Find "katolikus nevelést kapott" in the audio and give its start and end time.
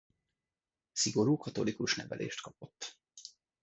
1.37-2.97